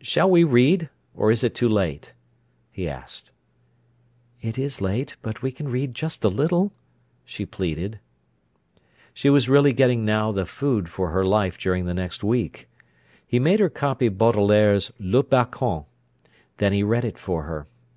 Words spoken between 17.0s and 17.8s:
it for her.